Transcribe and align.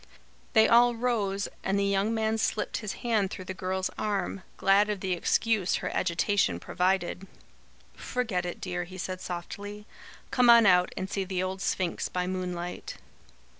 They 0.53 0.67
all 0.67 0.95
rose, 0.95 1.47
and 1.63 1.77
the 1.77 1.85
young 1.85 2.11
man 2.11 2.39
slipped 2.39 2.77
his 2.77 2.93
hand 3.05 3.29
through 3.29 3.45
the 3.45 3.53
girl's 3.53 3.91
arm, 3.99 4.41
glad 4.57 4.89
of 4.89 4.99
the 4.99 5.13
excuse 5.13 5.75
her 5.75 5.91
agitation 5.95 6.59
provided. 6.59 7.27
"Forget 7.93 8.43
it, 8.43 8.59
dear," 8.59 8.85
he 8.85 8.97
said 8.97 9.21
softly. 9.21 9.85
"Come 10.31 10.49
on 10.49 10.65
out 10.65 10.91
and 10.97 11.07
see 11.07 11.23
the 11.23 11.43
old 11.43 11.61
Sphinx 11.61 12.09
by 12.09 12.25
moonlight." 12.25 12.95